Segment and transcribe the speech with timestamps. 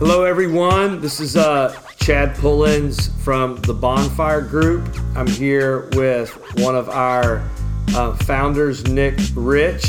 [0.00, 0.98] Hello, everyone.
[1.02, 4.88] This is uh, Chad Pullins from the Bonfire Group.
[5.14, 7.46] I'm here with one of our
[7.88, 9.84] uh, founders, Nick Rich.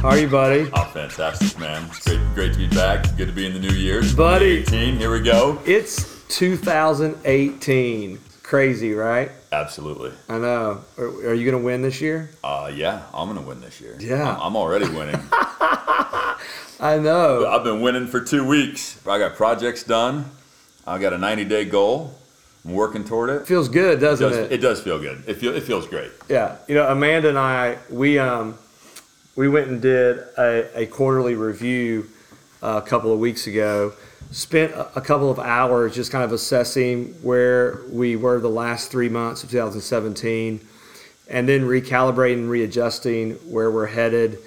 [0.00, 0.68] How are you, buddy?
[0.74, 1.88] Oh, fantastic, man.
[1.90, 3.16] It's great, great to be back.
[3.16, 4.02] Good to be in the new year.
[4.16, 4.64] Buddy.
[4.64, 4.98] 2018.
[4.98, 5.60] Here we go.
[5.64, 8.18] It's 2018.
[8.42, 9.30] Crazy, right?
[9.52, 10.10] Absolutely.
[10.28, 10.80] I know.
[10.98, 12.30] Are, are you going to win this year?
[12.42, 13.96] Uh, yeah, I'm gonna win this year.
[14.00, 14.34] Yeah.
[14.34, 15.20] I'm, I'm already winning.
[16.82, 17.46] I know.
[17.46, 19.00] I've been winning for two weeks.
[19.06, 20.24] I got projects done.
[20.84, 22.12] I got a 90 day goal.
[22.64, 23.46] I'm working toward it.
[23.46, 24.50] Feels good, doesn't does, it?
[24.50, 25.22] it does feel good.
[25.28, 26.10] It, feel, it feels great.
[26.28, 28.58] Yeah, you know, Amanda and I, we um,
[29.36, 32.08] we went and did a, a quarterly review
[32.64, 33.92] uh, a couple of weeks ago.
[34.32, 38.90] Spent a, a couple of hours just kind of assessing where we were the last
[38.90, 40.60] three months of 2017,
[41.28, 44.38] and then recalibrating, readjusting where we're headed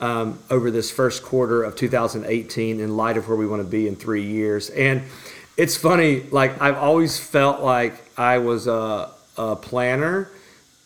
[0.00, 3.88] um, over this first quarter of 2018 in light of where we want to be
[3.88, 4.70] in three years.
[4.70, 5.02] And
[5.56, 10.30] it's funny, like I've always felt like I was a, a planner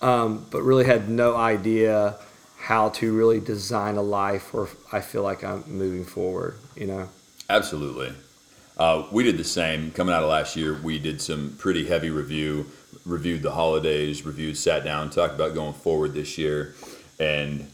[0.03, 2.17] um, but really had no idea
[2.59, 6.59] how to really design a life where I feel like I'm moving forward.
[6.77, 7.09] You know,
[7.49, 8.13] Absolutely.
[8.77, 9.93] Uh, we did the same.
[9.93, 12.67] Coming out of last year, we did some pretty heavy review,
[13.05, 16.75] reviewed the holidays, reviewed, sat down, talked about going forward this year,
[17.21, 17.69] and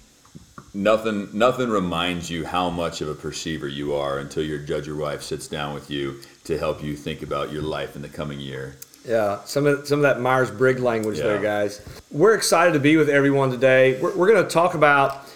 [0.74, 4.97] nothing nothing reminds you how much of a perceiver you are until your judge or
[4.97, 8.41] wife sits down with you to help you think about your life in the coming
[8.41, 8.77] year.
[9.06, 11.80] yeah, some of some of that Myers Briggs language there, guys.
[12.10, 14.00] We're excited to be with everyone today.
[14.00, 15.27] We're, we're going to talk about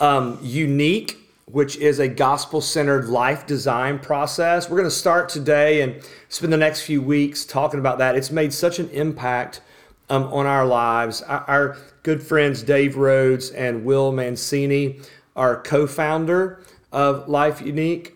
[0.00, 1.16] um, Younique.
[1.46, 4.70] Which is a gospel centered life design process.
[4.70, 8.14] We're going to start today and spend the next few weeks talking about that.
[8.14, 9.60] It's made such an impact
[10.12, 11.22] um, on our lives.
[11.22, 15.00] Our, good friends Dave Rhodes and Will Mancini
[15.34, 18.12] are co-founder of Life Younique,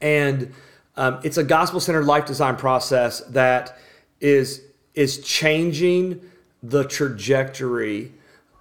[0.00, 0.54] and
[0.96, 3.76] um, it's a gospel-centered life design process that
[4.20, 4.62] is
[4.94, 6.20] is changing
[6.62, 8.12] the trajectory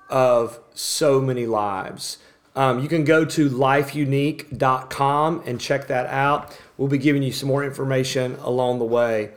[0.10, 2.18] of so many lives.
[2.56, 6.58] Um, you can go to lifeyounique.com and check that out.
[6.78, 9.32] We'll be giving you some more information along the way.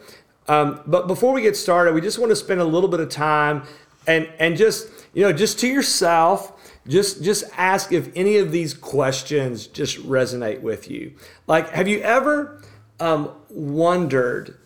[0.49, 3.09] Um, but before we get started, we just want to spend a little bit of
[3.09, 3.63] time
[4.07, 8.75] and and just you know just to yourself, just just ask if any of these
[8.75, 11.15] questions just resonate with you.
[11.47, 12.63] Like, have you ever
[13.01, 14.59] um, wondered?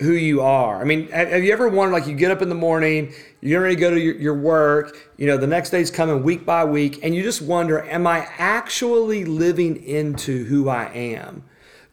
[0.00, 0.80] who you are.
[0.80, 3.12] I mean, have you ever wondered, like, you get up in the morning,
[3.42, 6.46] you're ready to go to your, your work, you know, the next day's coming week
[6.46, 11.44] by week, and you just wonder, am I actually living into who I am?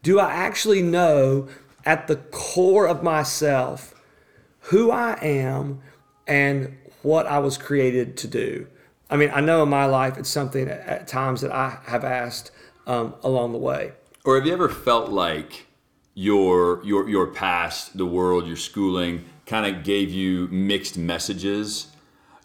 [0.03, 1.49] Do I actually know
[1.87, 3.95] at the core of myself
[4.59, 5.79] who I am
[6.27, 8.67] and what I was created to do?
[9.09, 12.51] I mean, I know in my life it's something at, times that I have asked
[12.87, 13.93] um, along the way.
[14.25, 15.67] Or have you ever felt like
[16.13, 21.87] your your your past, the world, your schooling kind of gave you mixed messages?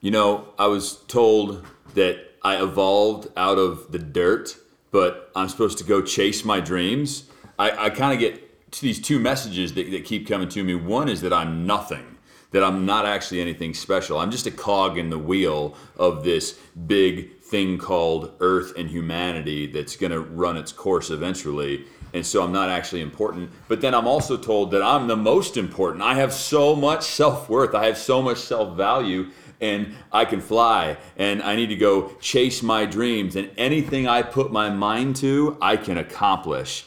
[0.01, 4.57] You know, I was told that I evolved out of the dirt,
[4.93, 7.25] but I'm supposed to go chase my dreams.
[7.59, 10.75] I, I kind of get these two messages that, that keep coming to me.
[10.75, 12.19] One is that I'm nothing,
[12.53, 14.19] that I'm not actually anything special.
[14.19, 19.67] I'm just a cog in the wheel of this big thing called Earth and humanity
[19.67, 21.85] that's going to run its course eventually.
[22.15, 23.51] And so I'm not actually important.
[23.69, 26.03] But then I'm also told that I'm the most important.
[26.03, 29.31] I have so much self worth, I have so much self value,
[29.61, 33.37] and I can fly, and I need to go chase my dreams.
[33.37, 36.87] And anything I put my mind to, I can accomplish.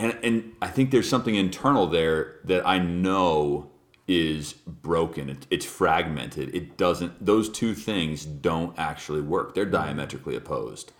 [0.00, 3.70] And, and I think there's something internal there that I know
[4.08, 5.28] is broken.
[5.28, 6.54] It, it's fragmented.
[6.54, 9.54] It doesn't, those two things don't actually work.
[9.54, 9.72] They're mm.
[9.72, 10.92] diametrically opposed.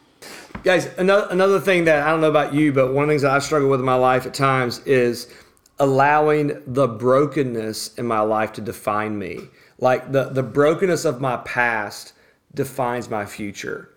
[0.65, 3.23] Guys, another another thing that I don't know about you, but one of the things
[3.23, 5.33] that I struggle with in my life at times is
[5.79, 9.39] allowing the brokenness in my life to define me.
[9.79, 12.13] Like the the brokenness of my past
[12.53, 13.89] defines my future.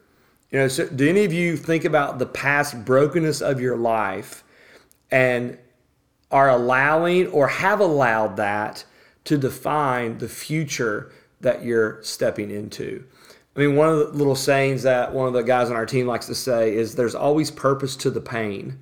[0.49, 4.45] You know, so do any of you think about the past brokenness of your life
[5.13, 5.59] and
[6.31, 8.83] are allowing or have allowed that
[9.25, 13.05] to define the future that you're stepping into?
[13.55, 16.07] I mean, one of the little sayings that one of the guys on our team
[16.07, 18.79] likes to say is there's always purpose to the pain.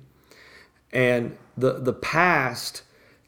[0.90, 2.82] And the, the past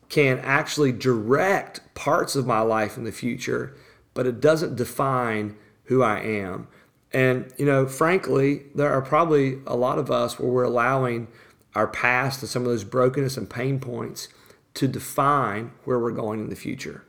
[0.09, 3.77] can actually direct parts of my life in the future,
[4.15, 6.69] but it doesn't define who I am.
[7.13, 11.29] And, you know, frankly, there are probably a lot of us where we're allowing
[11.75, 14.29] our past and some of those brokenness and pain points
[14.75, 17.05] to define where we're going in the future.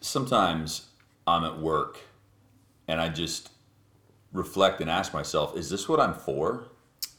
[0.00, 0.86] Sometimes
[1.26, 1.98] I'm at work
[2.88, 3.50] and I just
[4.32, 6.68] reflect and ask myself, is this what I'm for?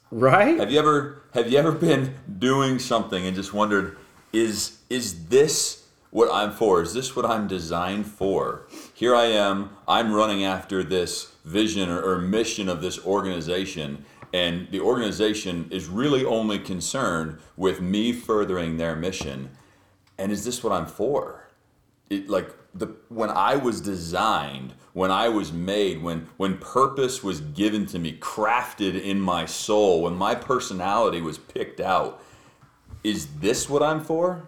[0.10, 0.60] Right?
[0.60, 3.98] Have you ever have you ever been doing something and just wondered,
[4.34, 6.82] is is this what I'm for?
[6.82, 8.68] Is this what I'm designed for?
[8.94, 14.04] Here I am, I'm running after this vision or, or mission of this organization,
[14.34, 19.50] and the organization is really only concerned with me furthering their mission.
[20.18, 21.50] And is this what I'm for?
[22.10, 27.42] It like the when I was designed, when I was made, when when purpose was
[27.42, 32.24] given to me, crafted in my soul, when my personality was picked out,
[33.04, 34.48] is this what I'm for?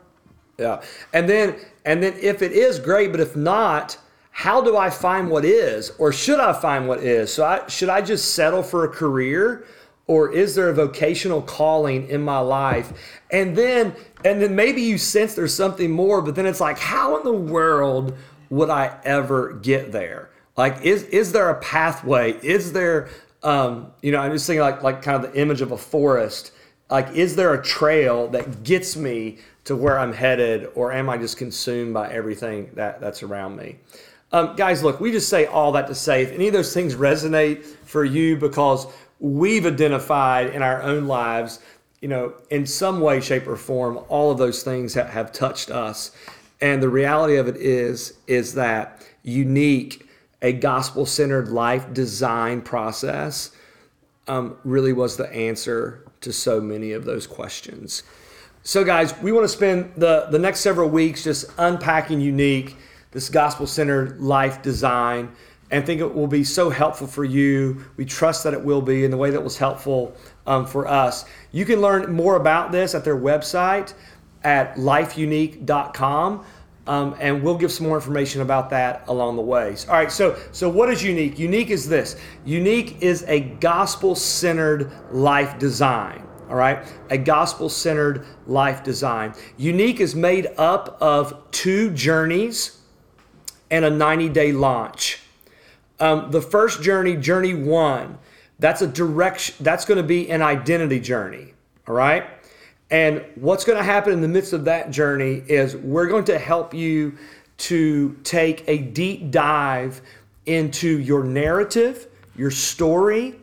[0.58, 0.82] Yeah.
[1.14, 3.98] And then and then if it is great, but if not,
[4.36, 5.92] how do I find what is?
[6.00, 7.32] Or should I find what is?
[7.32, 9.66] So I should I just settle for a career?
[10.08, 13.22] Or is there a vocational calling in my life?
[13.32, 13.96] And then
[14.26, 17.32] and then maybe you sense there's something more, but then it's like, how in the
[17.32, 18.18] world
[18.50, 20.32] would I ever get there?
[20.58, 22.34] Like, is is there a pathway?
[22.42, 23.10] Is there
[23.44, 26.54] um, you know, I'm just thinking like like kind of the image of a forest.
[26.90, 31.18] Like, is there a trail that gets me to where I'm headed, or am I
[31.18, 33.78] just consumed by everything that, that's around me?
[34.34, 36.96] Um, guys, look, we just say all that to say if any of those things
[36.96, 38.88] resonate for you because
[39.20, 41.60] we've identified in our own lives,
[42.02, 45.70] you know, in some way, shape, or form, all of those things have, have touched
[45.70, 46.12] us.
[46.62, 50.08] And the reality of it is, is that Younique,
[50.42, 53.52] a gospel centered life design process
[54.28, 58.02] um, really was the answer to so many of those questions.
[58.64, 62.76] So, guys, we want to spend the, the next several weeks just unpacking Younique,
[63.14, 65.32] this gospel centered life design,
[65.72, 67.86] and think it will be so helpful for you.
[67.98, 70.16] We trust that it will be in the way that was helpful
[70.46, 71.26] um, for us.
[71.52, 73.94] You can learn more about this at their website
[74.44, 76.46] at lifeyounique.com.
[76.86, 79.74] Um, and we'll give some more information about that along the way.
[79.88, 81.38] All right, so so what is Younique?
[81.38, 82.18] Younique is this.
[82.46, 86.86] Younique is a gospel-centered life design all right?
[87.10, 89.34] A gospel centered life design.
[89.58, 92.83] Younique is made up of two journeys
[93.70, 95.20] and a 90 day launch.
[96.00, 98.18] Um, the first journey, journey one,
[98.60, 101.54] that's a direction, that's going to be an identity journey,
[101.88, 102.26] all right?
[102.90, 106.38] And what's going to happen in the midst of that journey is we're going to
[106.38, 107.18] help you
[107.58, 110.02] to take a deep dive
[110.46, 113.36] into your narrative, your story,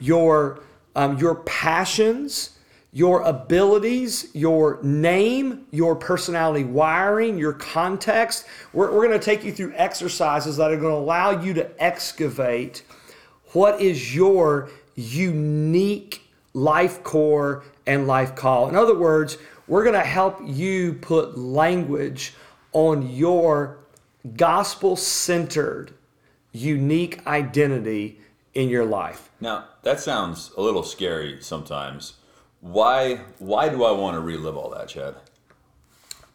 [0.00, 0.60] your
[0.94, 2.58] um, your passions,
[2.92, 8.44] your abilities, your name, your personality wiring, your context.
[8.74, 11.82] We're, we're going to take you through exercises that are going to allow you to
[11.82, 12.82] excavate
[13.52, 18.68] what is your unique life core and life call.
[18.68, 22.34] In other words, we're going to help you put language
[22.72, 23.78] on your
[24.36, 25.94] gospel centered,
[26.52, 28.20] unique identity
[28.52, 29.30] in your life.
[29.40, 32.14] Now, that sounds a little scary sometimes.
[32.62, 35.16] Why why do I want to relive all that, Chad?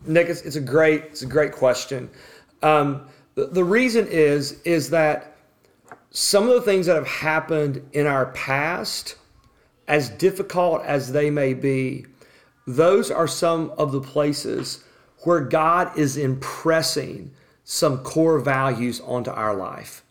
[0.06, 2.09] Nick, it's, it's a great it's a great question.
[2.62, 5.38] Um, the, the reason is is that
[6.12, 9.15] some of the things that have happened in our past,
[9.88, 12.06] as difficult as they may be,
[12.65, 14.83] those are some of the places
[15.24, 17.31] where God is impressing
[17.63, 20.03] some core values onto our life.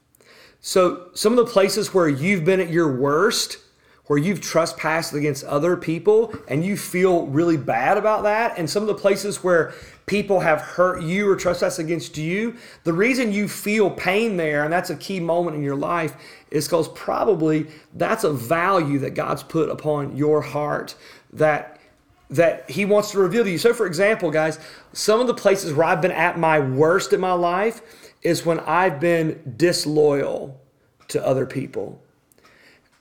[0.60, 3.58] So, some of the places where you've been at your worst,
[4.06, 8.82] where you've trespassed against other people and you feel really bad about that, and some
[8.82, 9.72] of the places where
[10.06, 14.72] people have hurt you or trespassed against you, the reason you feel pain there, and
[14.72, 16.14] that's a key moment in your life,
[16.50, 20.94] is because probably that's a value that God's put upon your heart
[21.32, 21.72] that
[22.28, 23.58] that he wants to reveal to you.
[23.58, 24.58] So for example, guys,
[24.92, 27.82] some of the places where I've been at my worst in my life
[28.22, 30.60] is when I've been disloyal
[31.06, 32.02] to other people.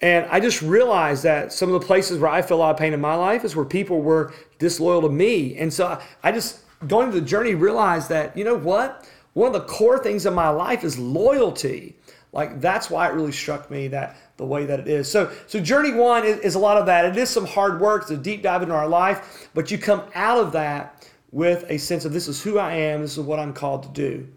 [0.01, 2.77] And I just realized that some of the places where I feel a lot of
[2.77, 5.57] pain in my life is where people were disloyal to me.
[5.57, 9.07] And so I just, going through the journey, realized that, you know what?
[9.33, 11.95] One of the core things in my life is loyalty.
[12.33, 15.09] Like that's why it really struck me that the way that it is.
[15.09, 17.05] So, so journey one is, is a lot of that.
[17.05, 18.03] It is some hard work.
[18.03, 21.77] It's a deep dive into our life, but you come out of that with a
[21.77, 23.01] sense of this is who I am.
[23.01, 24.27] This is what I'm called to do.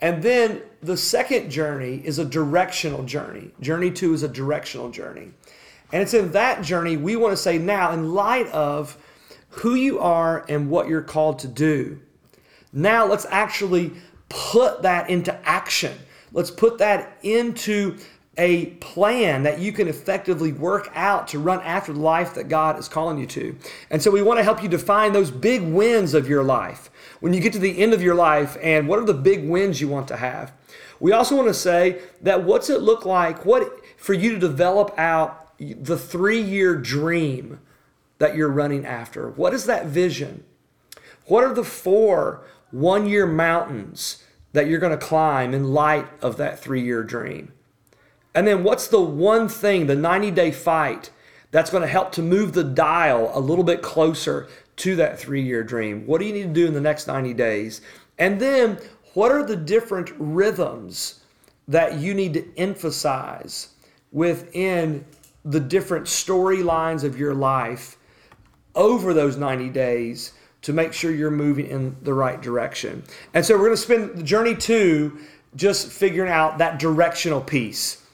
[0.00, 3.50] And then the second journey is a directional journey.
[3.60, 5.30] Journey two is a directional journey.
[5.92, 8.96] And it's in that journey we want to say now, in light of
[9.50, 12.00] who you are and what you're called to do,
[12.72, 13.92] now let's actually
[14.28, 15.96] put that into action.
[16.32, 17.96] Let's put that into
[18.36, 22.78] a plan that you can effectively work out to run after the life that God
[22.78, 23.56] is calling you to.
[23.90, 26.90] And so we want to help you define those big wins of your life.
[27.20, 29.80] When you get to the end of your life and what are the big wins
[29.80, 30.52] you want to have?
[31.00, 34.94] We also want to say that what's it look like what for you to develop
[34.98, 37.60] out the three year dream
[38.18, 39.30] that you're running after?
[39.30, 40.44] What is that vision?
[41.26, 44.22] What are the four one year mountains
[44.52, 47.52] that you're going to climb in light of that three year dream?
[48.34, 51.10] And then what's the one thing, the 90 day fight,
[51.50, 54.48] that's going to help to move the dial a little bit closer
[54.78, 56.06] to that three year dream?
[56.06, 57.80] What do you need to do in the next 90 days?
[58.18, 58.78] And then
[59.14, 61.20] what are the different rhythms
[61.66, 63.68] that you need to emphasize
[64.10, 65.04] within
[65.44, 67.96] the different storylines of your life
[68.74, 70.32] over those 90 days
[70.62, 73.02] to make sure you're moving in the right direction.
[73.34, 75.18] And so we're going to spend the journey two
[75.56, 78.04] just figuring out that directional piece.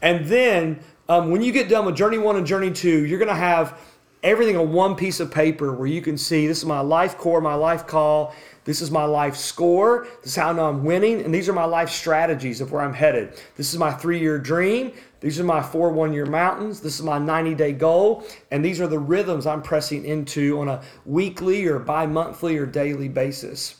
[0.00, 3.28] And then um, when you get done with journey one and journey two, you're going
[3.28, 3.78] to have
[4.22, 7.40] everything on one piece of paper where you can see this is my life core,
[7.40, 8.34] my life call.
[8.64, 10.06] This is my life score.
[10.22, 11.22] This is how I know I'm winning.
[11.22, 13.40] And these are my life strategies of where I'm headed.
[13.56, 14.92] This is my three year dream.
[15.20, 16.80] These are my four one year mountains.
[16.80, 18.24] This is my 90 day goal.
[18.52, 22.66] And these are the rhythms I'm pressing into on a weekly or bi monthly or
[22.66, 23.76] daily basis.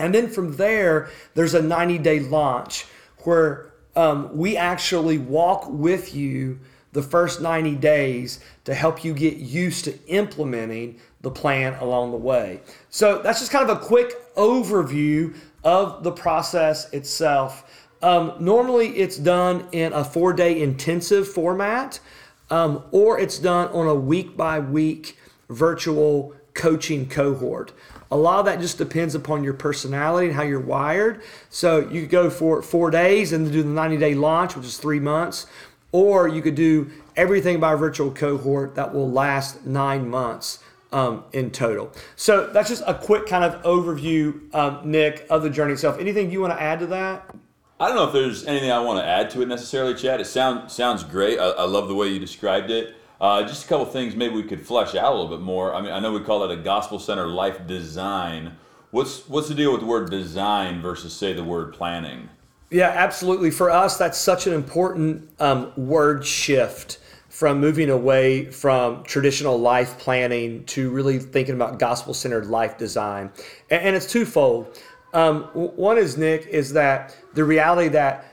[0.00, 2.86] And then from there, there's a 90 day launch
[3.18, 6.58] where um, we actually walk with you
[6.92, 12.16] the first 90 days to help you get used to implementing the plan along the
[12.16, 12.60] way.
[12.88, 17.86] So that's just kind of a quick overview of the process itself.
[18.02, 22.00] Um, normally, it's done in a four day intensive format,
[22.48, 25.18] um, or it's done on a week by week
[25.50, 27.72] virtual coaching cohort.
[28.10, 31.22] A lot of that just depends upon your personality and how you're wired.
[31.48, 34.98] So you go for four days and do the 90 day launch, which is three
[34.98, 35.46] months,
[35.92, 40.60] or you could do everything by virtual cohort that will last nine months
[40.92, 41.92] um, in total.
[42.16, 45.98] So that's just a quick kind of overview, um, Nick, of the journey itself.
[45.98, 47.34] Anything you want to add to that?
[47.78, 50.20] I don't know if there's anything I want to add to it necessarily, Chad.
[50.20, 51.38] It sound, sounds great.
[51.38, 52.94] I, I love the way you described it.
[53.20, 55.74] Uh, just a couple things maybe we could flesh out a little bit more.
[55.74, 58.56] I mean, I know we call it a gospel center life design.
[58.92, 62.30] What's what's the deal with the word design versus say the word planning?
[62.70, 63.50] Yeah, absolutely.
[63.50, 66.98] For us, that's such an important um, word shift
[67.28, 73.30] from moving away from traditional life planning to really thinking about gospel centered life design.
[73.70, 74.78] And, and, it's twofold.
[75.14, 78.24] Um, one is, Nick, is that the reality that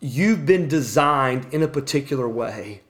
[0.00, 2.82] you've been designed in a particular way.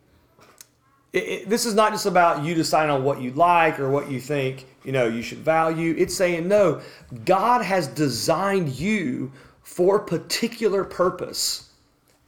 [1.12, 4.10] It, it, this is not just about you deciding on what you like or what
[4.10, 5.94] you think you know you should value.
[5.98, 6.80] It's saying no,
[7.24, 11.70] God has designed you for a particular purpose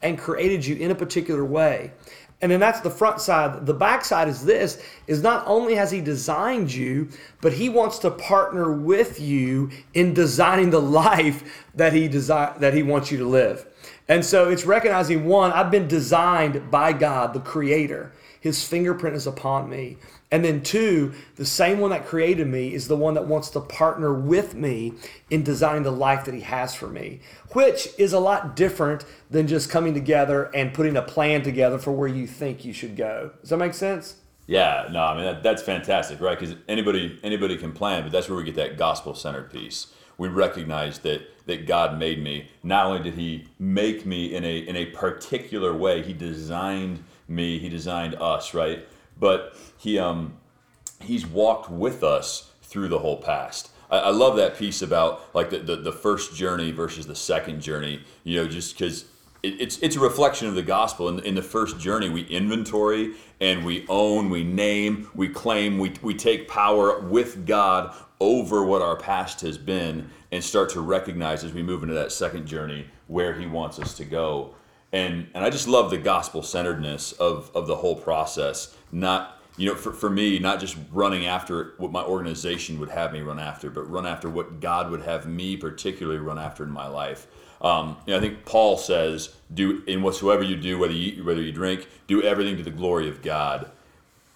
[0.02, 1.92] and created you in a particular way.
[2.42, 3.66] And then that's the front side.
[3.66, 7.08] The back side is this is not only has he designed you,
[7.40, 12.74] but he wants to partner with you in designing the life that he desi- that
[12.74, 13.66] he wants you to live.
[14.08, 18.12] And so it's recognizing one, I've been designed by God, the creator.
[18.42, 19.98] His fingerprint is upon me.
[20.32, 23.60] And then, two, the same one that created me is the one that wants to
[23.60, 24.94] partner with me
[25.30, 27.20] in designing the life that He has for me,
[27.52, 31.92] which is a lot different than just coming together and putting a plan together for
[31.92, 33.30] where you think you should go.
[33.42, 34.16] Does that make sense?
[34.48, 36.36] Yeah, no, I mean that, that's fantastic, right?
[36.36, 39.94] Because anybody anybody can plan, but that's where we get that gospel centered piece.
[40.18, 42.48] We recognize that that God made me.
[42.64, 47.58] Not only did He make me in a in a particular way, He designed me.
[47.58, 48.86] He designed us, right?
[49.18, 50.38] But he um
[51.00, 53.70] he's walked with us through the whole past.
[53.90, 57.60] I, I love that piece about like the, the, the first journey versus the second
[57.60, 58.02] journey.
[58.24, 59.04] You know, just because
[59.42, 61.08] it, it's it's a reflection of the gospel.
[61.08, 65.92] In, in the first journey, we inventory and we own, we name, we claim, we
[66.02, 71.44] we take power with God over what our past has been and start to recognize
[71.44, 74.54] as we move into that second journey where he wants us to go
[74.92, 78.76] and and I just love the gospel centeredness of of the whole process.
[78.90, 83.12] Not you know for, for me not just running after what my organization would have
[83.12, 86.70] me run after, but run after what God would have me particularly run after in
[86.70, 87.26] my life.
[87.60, 91.24] Um, you know, I think Paul says, "Do in whatsoever you do, whether you eat,
[91.24, 93.70] whether you drink, do everything to the glory of God."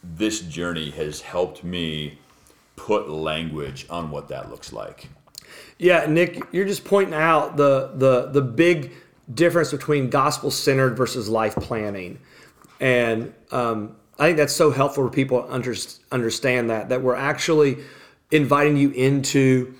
[0.02, 2.18] This journey has helped me
[2.76, 5.08] put language on what that looks like.
[5.78, 8.92] Yeah, Nick, you're just pointing out the the the big
[9.35, 12.18] difference between gospel centered versus life planning.
[12.80, 15.75] And um, I think that's so helpful for people to under,
[16.12, 17.78] understand that, that we're actually
[18.30, 19.75] inviting you into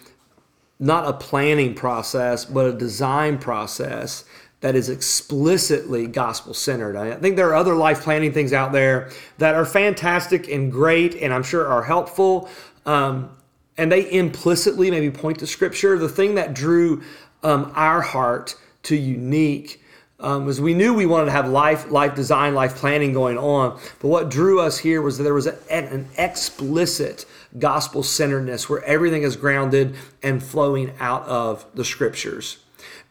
[0.79, 4.25] not a planning process, but a design process
[4.61, 6.97] that is explicitly gospel centered.
[6.97, 11.15] I think there are other life planning things out there that are fantastic and great,
[11.15, 12.49] and I'm sure are helpful.
[12.85, 13.31] Um,
[13.79, 15.99] and they implicitly maybe point to scripture.
[15.99, 17.03] The thing that drew
[17.43, 19.79] um, our heart to Younique
[20.19, 23.79] um, was we knew we wanted to have life, life design, life planning going on.
[24.01, 27.27] But what drew us here was that there was a, an explicit
[27.59, 32.59] gospel centeredness where everything is grounded and flowing out of the scriptures.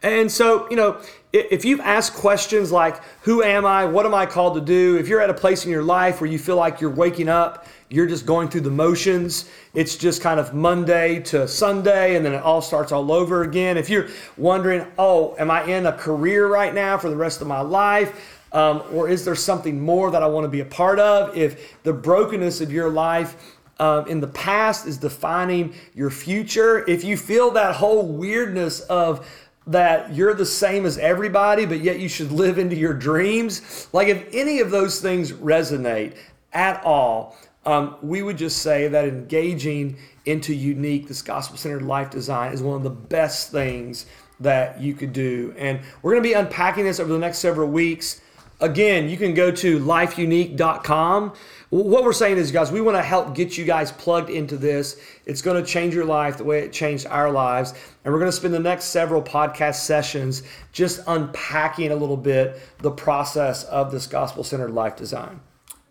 [0.02, 1.00] And so, you know,
[1.32, 3.84] if you've asked questions like, Who am I?
[3.84, 4.96] What am I called to do?
[4.96, 7.66] If you're at a place in your life where you feel like you're waking up,
[7.88, 12.32] you're just going through the motions, it's just kind of Monday to Sunday, and then
[12.32, 13.76] it all starts all over again.
[13.76, 17.46] If you're wondering, Oh, am I in a career right now for the rest of
[17.46, 18.42] my life?
[18.52, 21.36] Um, or is there something more that I want to be a part of?
[21.36, 27.04] If the brokenness of your life um, in the past is defining your future, if
[27.04, 29.28] you feel that whole weirdness of
[29.66, 33.88] that you're the same as everybody, but yet you should live into your dreams.
[33.92, 36.16] Like, if any of those things resonate
[36.52, 42.10] at all, um, we would just say that engaging into Younique, this gospel centered life
[42.10, 44.06] design is one of the best things
[44.40, 45.54] that you could do.
[45.58, 48.20] And we're going to be unpacking this over the next several weeks.
[48.60, 51.34] Again, you can go to lifeyounique.com.
[51.70, 55.00] What we're saying is, guys, we want to help get you guys plugged into this.
[55.26, 57.74] It's going to change your life the way it changed our lives.
[58.06, 62.60] And we're going to spend the next several podcast sessions just unpacking a little bit
[62.78, 65.40] the process of this gospel centered life design.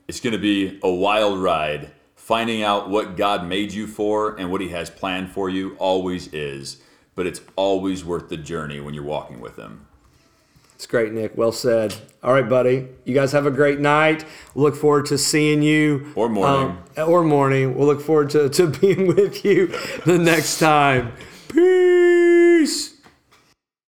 [0.08, 1.92] It's going to be a wild ride.
[2.16, 6.28] Finding out what God made you for and what He has planned for you always
[6.34, 6.78] is,
[7.16, 9.86] but it's always worth the journey when you're walking with Him.
[10.76, 11.36] It's great, Nick.
[11.36, 11.96] Well said.
[12.24, 12.88] All right, buddy.
[13.04, 14.24] You guys have a great night.
[14.56, 16.14] Look forward to seeing you.
[16.16, 16.78] Or morning.
[16.96, 17.76] Um, or morning.
[17.76, 19.68] We'll look forward to, to being with you
[20.06, 21.12] the next time.
[21.50, 22.05] Peace.